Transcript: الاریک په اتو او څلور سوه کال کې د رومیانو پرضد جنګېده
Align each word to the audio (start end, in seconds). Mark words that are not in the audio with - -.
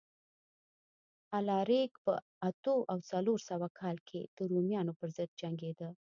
الاریک 1.37 1.91
په 2.03 2.13
اتو 2.47 2.75
او 2.91 2.97
څلور 3.11 3.39
سوه 3.49 3.67
کال 3.79 3.97
کې 4.09 4.21
د 4.37 4.37
رومیانو 4.51 4.97
پرضد 4.99 5.29
جنګېده 5.41 5.89